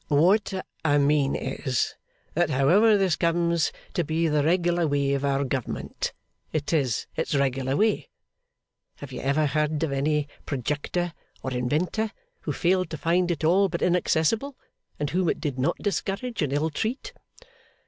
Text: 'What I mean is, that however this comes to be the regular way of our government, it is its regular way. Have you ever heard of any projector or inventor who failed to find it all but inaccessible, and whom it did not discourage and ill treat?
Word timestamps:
'What 0.07 0.51
I 0.83 0.97
mean 0.97 1.35
is, 1.35 1.93
that 2.33 2.49
however 2.49 2.97
this 2.97 3.15
comes 3.15 3.71
to 3.93 4.03
be 4.03 4.27
the 4.27 4.43
regular 4.43 4.87
way 4.87 5.13
of 5.13 5.23
our 5.23 5.43
government, 5.43 6.11
it 6.51 6.73
is 6.73 7.05
its 7.15 7.35
regular 7.35 7.77
way. 7.77 8.09
Have 8.95 9.11
you 9.11 9.19
ever 9.21 9.45
heard 9.45 9.83
of 9.83 9.91
any 9.91 10.27
projector 10.47 11.13
or 11.43 11.51
inventor 11.51 12.09
who 12.39 12.51
failed 12.51 12.89
to 12.89 12.97
find 12.97 13.29
it 13.29 13.43
all 13.43 13.69
but 13.69 13.83
inaccessible, 13.83 14.57
and 14.99 15.11
whom 15.11 15.29
it 15.29 15.39
did 15.39 15.59
not 15.59 15.77
discourage 15.77 16.41
and 16.41 16.51
ill 16.51 16.71
treat? 16.71 17.13